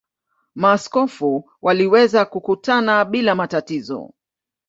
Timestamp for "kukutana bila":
2.25-3.35